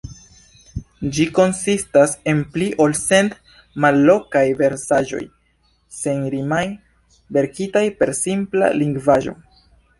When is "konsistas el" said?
1.39-2.41